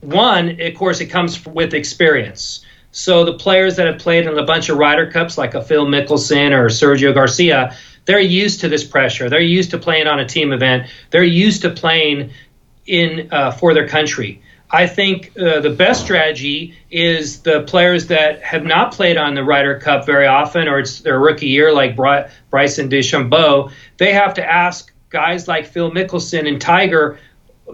[0.01, 2.65] One, of course, it comes with experience.
[2.91, 5.85] So the players that have played in a bunch of Ryder Cups, like a Phil
[5.85, 9.29] Mickelson or Sergio Garcia, they're used to this pressure.
[9.29, 10.87] They're used to playing on a team event.
[11.11, 12.31] They're used to playing
[12.85, 14.41] in uh, for their country.
[14.69, 19.43] I think uh, the best strategy is the players that have not played on the
[19.43, 23.71] Ryder Cup very often, or it's their rookie year, like Bry- Bryson DeChambeau.
[23.97, 27.19] They have to ask guys like Phil Mickelson and Tiger,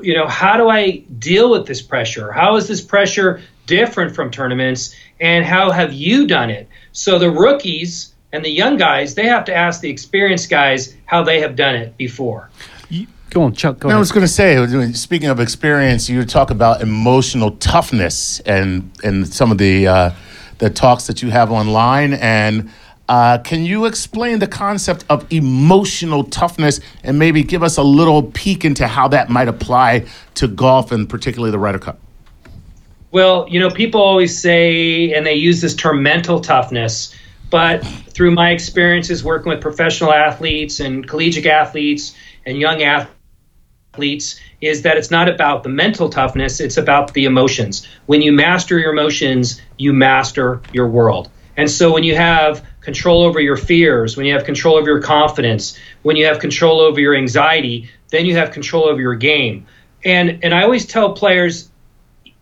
[0.01, 2.31] you know, how do I deal with this pressure?
[2.31, 4.95] How is this pressure different from tournaments?
[5.19, 6.67] And how have you done it?
[6.91, 11.23] So the rookies and the young guys, they have to ask the experienced guys how
[11.23, 12.49] they have done it before.
[13.29, 13.99] Go on, Chuck, go I ahead.
[13.99, 19.51] was going to say, speaking of experience, you talk about emotional toughness and and some
[19.51, 20.11] of the uh,
[20.59, 22.69] the talks that you have online, and
[23.09, 28.21] Uh, can you explain the concept of emotional toughness and maybe give us a little
[28.33, 31.97] peek into how that might apply to golf and particularly the Ryder Cup?
[33.11, 37.15] Well, you know, people always say, and they use this term mental toughness,
[37.49, 44.83] but through my experiences working with professional athletes and collegiate athletes and young athletes, is
[44.83, 47.87] that it's not about the mental toughness, it's about the emotions.
[48.05, 51.29] When you master your emotions, you master your world.
[51.55, 55.01] And so when you have control over your fears, when you have control over your
[55.01, 59.65] confidence, when you have control over your anxiety, then you have control over your game.
[60.05, 61.69] And and I always tell players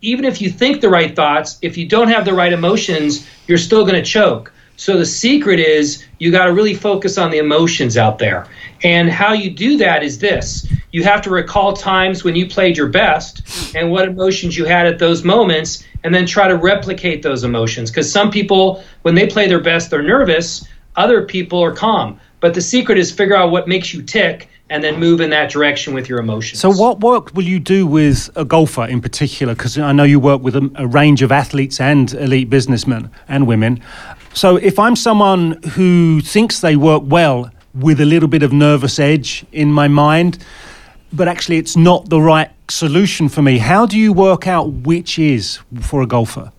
[0.02, 3.58] even if you think the right thoughts, if you don't have the right emotions, you're
[3.58, 4.52] still going to choke.
[4.76, 8.46] So the secret is you got to really focus on the emotions out there.
[8.82, 12.76] And how you do that is this you have to recall times when you played
[12.76, 17.22] your best and what emotions you had at those moments, and then try to replicate
[17.22, 17.90] those emotions.
[17.90, 22.18] Because some people, when they play their best, they're nervous, other people are calm.
[22.40, 25.50] But the secret is figure out what makes you tick and then move in that
[25.50, 26.60] direction with your emotions.
[26.60, 29.54] So, what work will you do with a golfer in particular?
[29.54, 33.46] Because I know you work with a, a range of athletes and elite businessmen and
[33.46, 33.80] women.
[34.36, 38.98] So, if I'm someone who thinks they work well with a little bit of nervous
[38.98, 40.44] edge in my mind,
[41.10, 45.18] but actually it's not the right solution for me, how do you work out which
[45.18, 46.52] is for a golfer?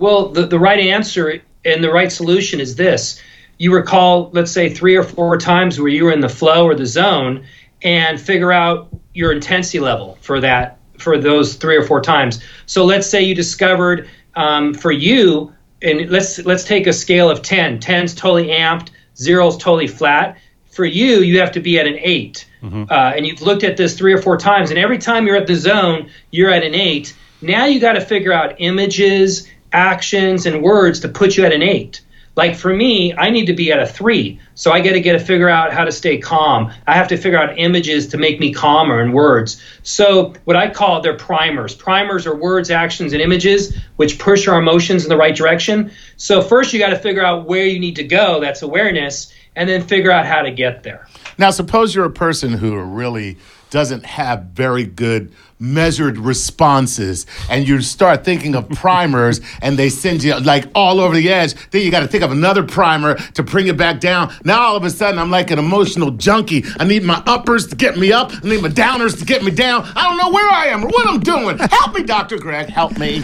[0.00, 3.22] Well, the, the right answer and the right solution is this.
[3.58, 6.74] You recall, let's say, three or four times where you were in the flow or
[6.74, 7.46] the zone
[7.82, 12.42] and figure out your intensity level for that, for those three or four times.
[12.66, 15.53] So let's say you discovered um, for you,
[15.84, 17.78] and let's let's take a scale of 10.
[17.78, 20.38] 10's totally amped, zero's totally flat.
[20.70, 22.46] For you, you have to be at an 8
[22.90, 25.46] Uh, and you've looked at this three or four times, and every time you're at
[25.46, 27.14] the zone, you're at an eight.
[27.42, 31.62] Now you got to figure out images, actions, and words to put you at an
[31.62, 32.00] eight.
[32.36, 35.12] Like for me, I need to be at a three, so I got to get
[35.12, 36.72] to figure out how to stay calm.
[36.86, 39.62] I have to figure out images to make me calmer and words.
[39.84, 41.74] So what I call they're primers.
[41.74, 45.92] Primers are words, actions, and images which push our emotions in the right direction.
[46.16, 48.40] So first you got to figure out where you need to go.
[48.40, 51.06] That's awareness, and then figure out how to get there.
[51.38, 53.38] Now, suppose you're a person who really
[53.74, 60.22] doesn't have very good measured responses and you start thinking of primers and they send
[60.22, 63.42] you like all over the edge then you got to think of another primer to
[63.42, 66.84] bring it back down now all of a sudden i'm like an emotional junkie i
[66.84, 69.82] need my uppers to get me up i need my downers to get me down
[69.96, 72.96] i don't know where i am or what i'm doing help me dr gregg help
[72.96, 73.22] me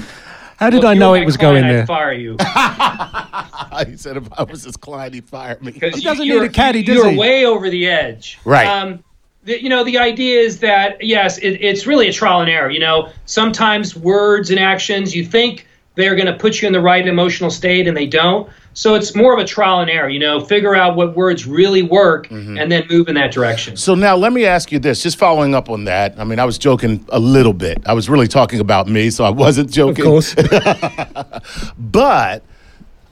[0.57, 1.87] How did Well, I know it was client, going I'd there?
[1.87, 2.33] Fire you.
[3.91, 6.37] he said if i was his client he'd fire me Because He doesn't you, need
[6.39, 7.19] you're- a caddy, does You're he?
[7.19, 8.39] way over the edge.
[8.45, 8.67] Right.
[8.67, 9.03] Um,
[9.45, 12.71] the, you know, the idea is that yes, it, it's really a trial and error.
[12.71, 16.81] You know, sometimes words and actions you think they're going to put you in the
[16.81, 18.49] right emotional state and they don't.
[18.73, 20.09] So it's more of a trial and error.
[20.09, 22.59] You know, figure out what words really work Mm-hmm.
[22.59, 23.77] and then move in that direction.
[23.77, 26.15] So now let me ask you this, just following up on that.
[26.19, 27.79] I mean, I was joking a little bit.
[27.87, 30.07] I was really talking about me, so I wasn't joking.
[30.07, 30.35] Of course.
[31.79, 32.45] But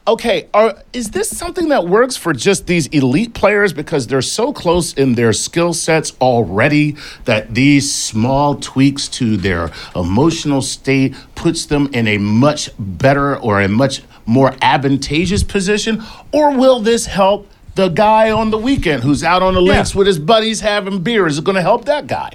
[0.09, 4.53] okay, are, is this something that works for just these elite players because they're so
[4.53, 11.67] close in their skill sets already that these small tweaks to their emotional state puts
[11.67, 16.03] them in a much better or a much more advantageous position?
[16.33, 19.75] Or will this help the guy on the weekend who's out on the Yeah.
[19.75, 21.27] links with his buddies having beer?
[21.27, 22.33] Is it going to help that guy?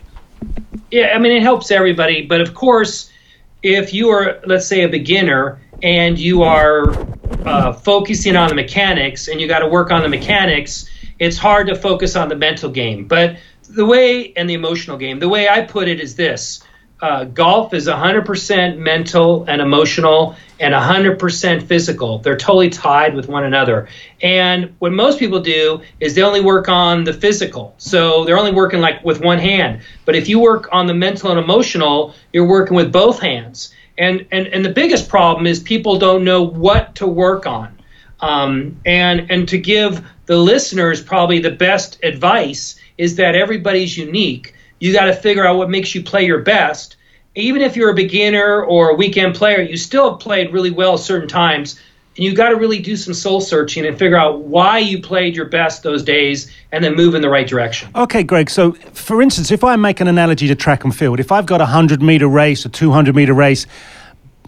[0.91, 2.21] Yeah, I mean, it helps everybody.
[2.21, 3.09] But of course,
[3.63, 6.89] if you are, let's say, a beginner and you are
[7.45, 11.67] uh, focusing on the mechanics and you got to work on the mechanics, it's hard
[11.67, 13.05] to focus on the mental game.
[13.05, 13.37] But
[13.69, 16.63] the way, and the emotional game, the way I put it is this
[17.01, 22.19] uh, golf is 100% mental and emotional and 100% physical.
[22.19, 23.89] They're totally tied with one another.
[24.21, 27.75] And what most people do is they only work on the physical.
[27.77, 29.81] So they're only working like with one hand.
[30.05, 33.73] But if you work on the mental and emotional, you're working with both hands.
[33.97, 37.77] And and, and the biggest problem is people don't know what to work on.
[38.19, 44.55] Um, and and to give the listeners probably the best advice is that everybody's unique.
[44.79, 46.97] You got to figure out what makes you play your best.
[47.35, 50.97] Even if you're a beginner or a weekend player, you still have played really well
[50.97, 51.79] certain times.
[52.15, 55.35] And you got to really do some soul searching and figure out why you played
[55.35, 57.89] your best those days and then move in the right direction.
[57.95, 58.51] Okay, Gregg.
[58.51, 61.59] So, for instance, if I make an analogy to track and field, if I've got
[61.59, 63.65] a 100 meter race, a 200 meter race,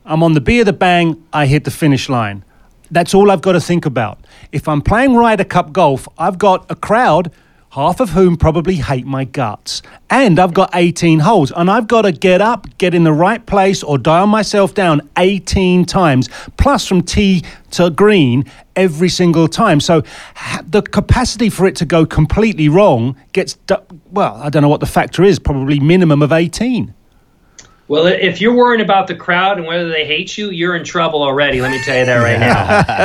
[0.05, 2.45] I'm on the B of the bang, I hit the finish line.
[2.91, 4.19] That's all I've got to think about.
[4.51, 7.31] If I'm playing Ryder Cup golf, I've got a crowd
[7.75, 9.81] half of whom probably hate my guts.
[10.09, 13.45] And I've got 18 holes, and I've got to get up, get in the right
[13.45, 18.45] place, or dial myself down 18 times, plus from tee to green
[18.77, 19.81] every single time.
[19.81, 20.03] So
[20.35, 24.69] ha- the capacity for it to go completely wrong gets, du- well, I don't know
[24.69, 26.93] what the factor is, probably minimum of 18.
[27.89, 31.21] Well, if you're worrying about the crowd and whether they hate you, you're in trouble
[31.21, 31.61] already.
[31.61, 32.85] Let me tell you that right now.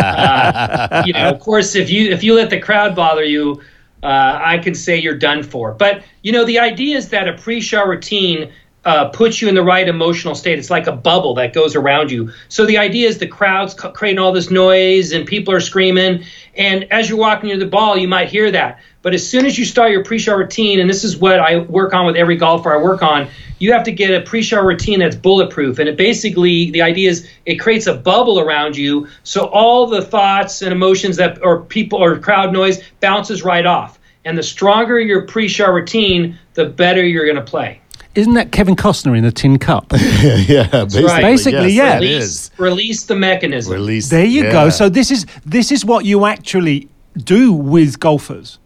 [0.90, 3.60] Uh, you know, of course, if you if you let the crowd bother you,
[4.02, 5.72] uh, I can say you're done for.
[5.72, 8.52] But you know, the idea is that a pre-shot routine
[8.84, 10.58] uh, puts you in the right emotional state.
[10.58, 12.32] It's like a bubble that goes around you.
[12.48, 16.24] So the idea is the crowd's creating all this noise and people are screaming.
[16.54, 18.80] And as you're walking near the ball, you might hear that.
[19.02, 21.94] But as soon as you start your pre-shot routine, and this is what I work
[21.94, 23.28] on with every golfer I work on,
[23.58, 25.78] you have to get a pre-shot routine that's bulletproof.
[25.78, 30.02] And it basically, the idea is it creates a bubble around you, so all the
[30.02, 33.98] thoughts and emotions that or people or crowd noise bounces right off.
[34.26, 37.80] And the stronger your pre-shot routine, the better you're going to play.
[38.14, 39.92] Isn't that Kevin Costner in the Tin Cup?
[39.92, 41.22] yeah, basically, right.
[41.22, 41.94] Basically, yes, yeah.
[41.94, 43.72] Release, release the mechanism.
[43.72, 44.10] Release.
[44.10, 44.52] There you yeah.
[44.52, 44.70] go.
[44.70, 48.58] So this is this is what you actually do with golfers.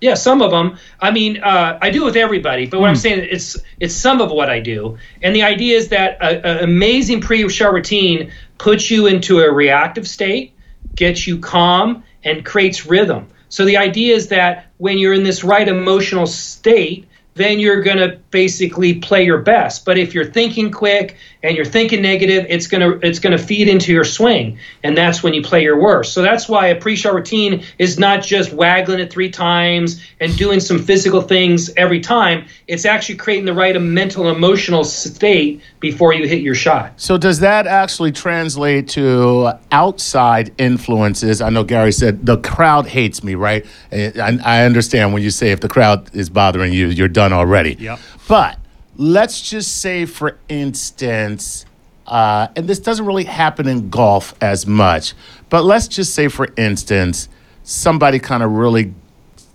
[0.00, 0.78] Yeah, some of them.
[1.00, 4.32] I mean, uh, I do with everybody, but what I'm saying it's it's some of
[4.32, 4.98] what I do.
[5.22, 10.54] And the idea is that an amazing pre-shot routine puts you into a reactive state,
[10.96, 13.28] gets you calm, and creates rhythm.
[13.48, 17.96] So the idea is that when you're in this right emotional state, then you're going
[17.96, 19.84] to basically play your best.
[19.84, 23.42] But if you're thinking quick and you're thinking negative, it's going to it's going to
[23.42, 26.12] feed into your swing, and that's when you play your worst.
[26.12, 30.60] So that's why a pre-shot routine is not just waggling it three times and doing
[30.60, 32.46] some physical things every time.
[32.68, 37.00] It's actually creating the right mental and emotional state before you hit your shot.
[37.00, 41.40] So does that actually translate to outside influences?
[41.40, 43.66] I know Gary said the crowd hates me, right?
[43.90, 47.74] I, I understand when you say if the crowd is bothering you, you're done already.
[47.74, 48.00] Yep.
[48.26, 48.58] But
[48.96, 51.66] let's just say, for instance,
[52.06, 55.14] uh, and this doesn't really happen in golf as much,
[55.50, 57.28] but let's just say, for instance,
[57.62, 58.94] somebody kind of really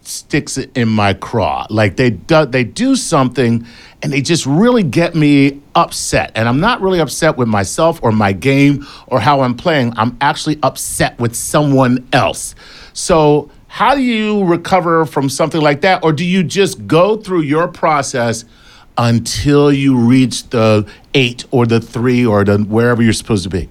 [0.02, 1.68] sticks it in my craw.
[1.70, 3.66] Like they do, they do something
[4.02, 6.32] and they just really get me upset.
[6.36, 9.94] And I'm not really upset with myself or my game or how I'm playing.
[9.98, 12.56] I'm actually upset with someone else.
[12.94, 17.42] So, how do you recover from something like that or do you just go through
[17.42, 18.44] your process
[18.98, 23.70] until you reach the 8 or the 3 or the wherever you're supposed to be?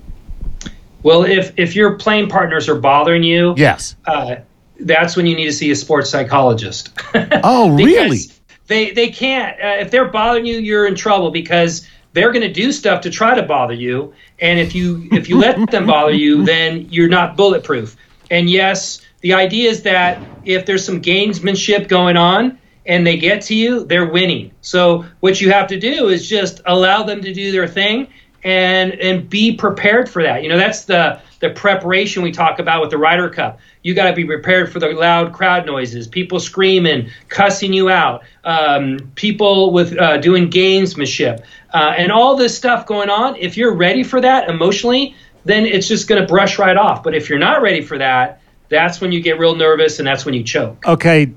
[1.02, 3.96] Well, if if your playing partners are bothering you, Yes.
[4.06, 4.36] uh,
[4.78, 6.90] that's when you need to see a sports psychologist.
[7.42, 8.20] Oh, really?
[8.68, 9.58] They they can't.
[9.60, 13.10] Uh, if they're bothering you, you're in trouble because they're going to do stuff to
[13.10, 14.14] try to bother you.
[14.38, 17.96] And if you if you let them bother you, then you're not bulletproof.
[18.30, 23.42] And yes, the idea is that if there's some gamesmanship going on and they get
[23.42, 24.52] to you, they're winning.
[24.60, 28.08] So what you have to do is just allow them to do their thing
[28.44, 30.42] and and be prepared for that.
[30.42, 33.58] You know, that's the the preparation we talk about with the Ryder Cup.
[33.82, 38.22] You got to be prepared for the loud crowd noises, people screaming, cussing you out,
[38.44, 41.44] um, people with uh, doing gamesmanship,
[41.74, 43.36] uh, and all this stuff going on.
[43.36, 47.02] If you're ready for that emotionally, then it's just going to brush right off.
[47.02, 50.24] But if you're not ready for that, that's when you get real nervous, and that's
[50.24, 50.86] when you choke.
[50.86, 51.32] Okay,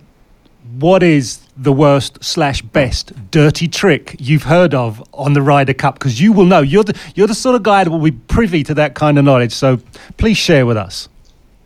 [0.77, 5.95] what is the worst slash best dirty trick you've heard of on the Ryder Cup?
[5.95, 8.63] Because you will know you're the you're the sort of guy that will be privy
[8.63, 9.51] to that kind of knowledge.
[9.51, 9.79] So
[10.17, 11.09] please share with us.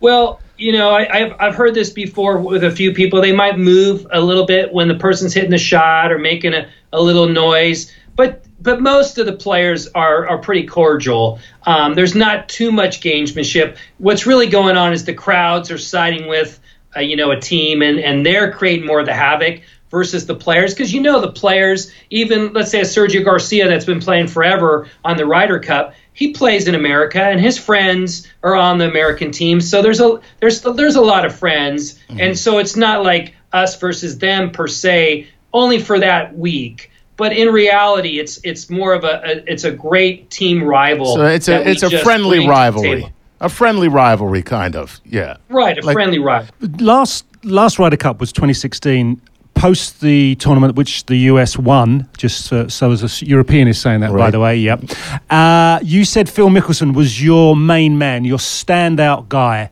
[0.00, 3.20] Well, you know, I, I've I've heard this before with a few people.
[3.20, 6.68] They might move a little bit when the person's hitting the shot or making a,
[6.92, 11.38] a little noise, but but most of the players are are pretty cordial.
[11.64, 13.76] Um, there's not too much gamesmanship.
[13.98, 16.58] What's really going on is the crowds are siding with
[16.96, 19.60] uh, you know a team and and they're creating more of the havoc
[19.90, 20.72] versus the players.
[20.72, 24.88] Because you know the players even let's say a Sergio Garcia that's been playing forever
[25.04, 29.32] on the Ryder Cup he plays in America and his friends are on the American
[29.32, 29.60] team.
[29.60, 32.00] So there's a there's there's a lot of friends.
[32.08, 37.32] And so it's not like us versus them per se only for that week but
[37.32, 41.48] in reality it's it's more of a, a it's a great team rival So it's
[41.48, 43.12] a it's a friendly bring to the rivalry.
[43.40, 45.00] A friendly rivalry kind of.
[45.04, 45.36] Yeah.
[45.48, 49.20] right a Like- friendly rival Last last Ryder Cup was 2016.
[49.54, 54.00] Post the tournament, which the US won, just so, so as a European is saying
[54.00, 54.56] that, by the way.
[54.56, 54.82] Yep.
[55.30, 59.70] Uh, you said Phil Mickelson was your main man, your standout guy.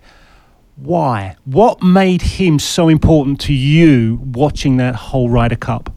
[0.76, 1.36] Why?
[1.44, 5.91] What made him so important to you watching that whole Ryder Cup?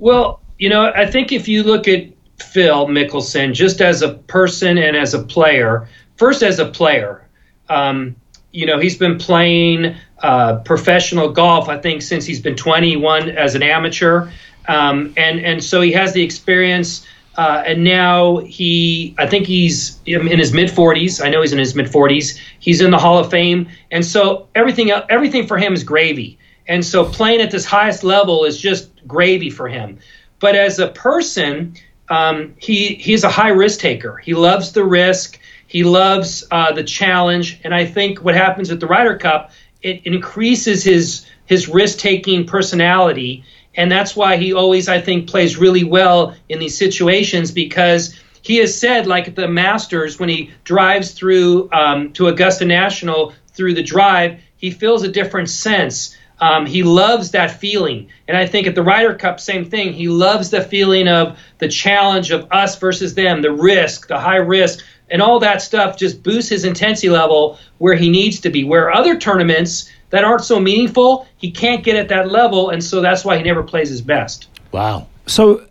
[0.00, 4.78] Well, you know, I think if you look at Phil Mickelson just as a person
[4.78, 7.28] and as a player, first as a player,
[7.68, 8.16] um,
[8.50, 13.54] you know, he's been playing uh, professional golf, I think, since he's been 21 as
[13.54, 14.30] an amateur.
[14.68, 17.06] Um, and, and so he has the experience.
[17.36, 21.22] Uh, and now he, I think he's in his mid 40s.
[21.22, 22.40] I know he's in his mid 40s.
[22.58, 23.68] He's in the Hall of Fame.
[23.90, 26.38] And so everything, everything for him is gravy.
[26.70, 29.98] And so playing at this highest level is just gravy for him.
[30.38, 31.74] But as a person,
[32.08, 34.18] um, he he's a high risk taker.
[34.18, 35.40] He loves the risk.
[35.66, 37.58] He loves uh, the challenge.
[37.64, 39.50] And I think what happens at the Ryder Cup,
[39.82, 43.42] it increases his his risk taking personality.
[43.74, 48.58] And that's why he always, I think, plays really well in these situations because he
[48.58, 53.74] has said, like at the Masters, when he drives through um, to Augusta National through
[53.74, 56.16] the drive, he feels a different sense.
[56.40, 58.08] Um, he loves that feeling.
[58.26, 59.92] And I think at the Ryder Cup, same thing.
[59.92, 64.36] He loves the feeling of the challenge of us versus them, the risk, the high
[64.36, 68.64] risk, and all that stuff just boosts his intensity level where he needs to be.
[68.64, 72.70] Where other tournaments that aren't so meaningful, he can't get at that level.
[72.70, 74.48] And so that's why he never plays his best.
[74.72, 75.08] Wow.
[75.26, 75.66] So,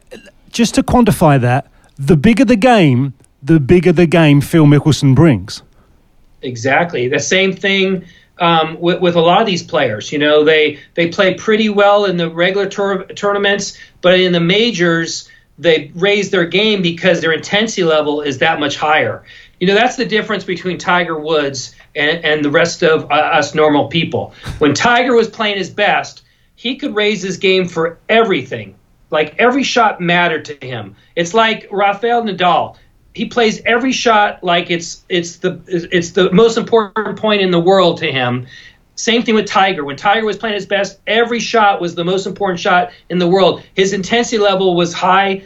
[0.51, 1.67] just to quantify that,
[1.97, 5.63] the bigger the game, the bigger the game Phil Mickelson brings.
[6.41, 7.07] Exactly.
[7.07, 8.05] The same thing
[8.39, 10.11] um, with, with a lot of these players.
[10.11, 14.39] You know, they they play pretty well in the regular tour, tournaments, but in the
[14.39, 19.23] majors, they raise their game because their intensity level is that much higher.
[19.59, 23.53] You know, that's the difference between Tiger Woods and, and the rest of uh, us
[23.53, 24.33] normal people.
[24.59, 26.23] When Tiger was playing his best,
[26.55, 28.75] he could raise his game for everything.
[29.11, 30.95] Like every shot mattered to him.
[31.15, 32.77] It's like Rafael Nadal
[33.13, 37.59] he plays every shot like it's it's the it's the most important point in the
[37.59, 38.47] world to him.
[38.95, 39.85] Same thing with Tiger.
[39.85, 43.27] When Tiger was playing his best, every shot was the most important shot in the
[43.27, 43.63] world.
[43.73, 45.43] His intensity level was high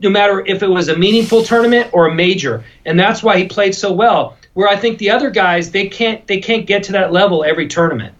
[0.00, 2.64] no matter if it was a meaningful tournament or a major.
[2.84, 4.36] And that's why he played so well.
[4.54, 7.68] Where I think the other guys they can't they can't get to that level every
[7.68, 8.14] tournament.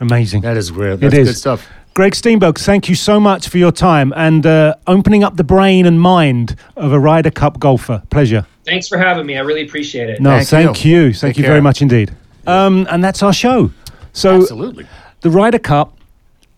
[0.00, 0.42] Amazing.
[0.42, 0.94] That is real.
[0.94, 1.28] It That's is.
[1.28, 1.68] good stuff.
[1.94, 5.86] Gregg Steinberg, thank you so much for your time and uh, opening up the brain
[5.86, 8.02] and mind of a Ryder Cup golfer.
[8.10, 8.46] Pleasure.
[8.64, 9.36] Thanks for having me.
[9.36, 10.20] I really appreciate it.
[10.20, 11.00] No, Thank thank, you.
[11.06, 11.12] you.
[11.12, 11.50] Thank Take you care.
[11.52, 12.14] very much indeed.
[12.46, 13.72] Um, and that's our show.
[14.12, 14.86] So, Absolutely.
[15.22, 15.96] the Ryder Cup,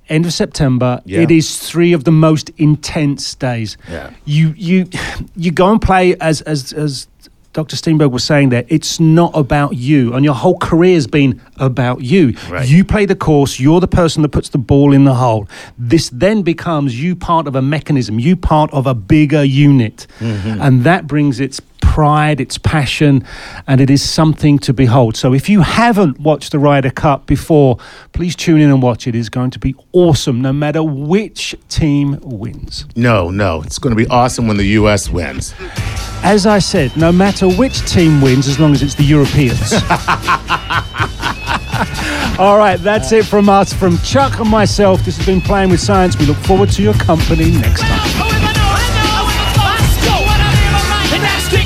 [0.08, 1.00] end of September.
[1.04, 1.20] Yeah.
[1.20, 3.76] It is three of the most intense days.
[3.88, 4.10] Yeah.
[4.24, 4.86] You you
[5.36, 7.08] you go and play as as as
[7.52, 7.76] Dr.
[7.76, 8.64] Steinberg was saying there.
[8.68, 12.34] It's not about you, and your whole career has been about you.
[12.48, 12.66] Right.
[12.66, 13.60] You play the course.
[13.60, 15.46] You're the person that puts the ball in the hole.
[15.76, 18.18] This then becomes you part of a mechanism.
[18.18, 20.60] You part of a bigger unit, Mm-hmm.
[20.62, 23.24] and that brings its pride, its passion,
[23.66, 25.16] and it is something to behold.
[25.16, 27.76] So if you haven't watched the Ryder Cup before,
[28.12, 29.14] please tune in and watch it.
[29.14, 32.86] It's going to be awesome, no matter which team wins.
[32.96, 33.60] No, no.
[33.62, 35.10] It's going to be awesome when the U.S.
[35.10, 35.54] wins.
[36.22, 39.72] As I said, no matter which team wins, as long as it's the Europeans.
[42.38, 45.04] All right, that's it from us, from Chuck and myself.
[45.04, 46.18] This has been Playing with Science.
[46.18, 48.41] We look forward to your company next time.